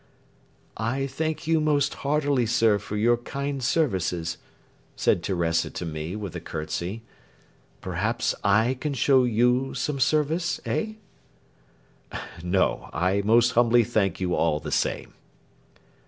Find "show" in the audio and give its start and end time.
8.95-9.25